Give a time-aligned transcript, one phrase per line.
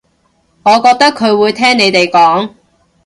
[0.63, 2.55] 我覺得佢會聽你哋講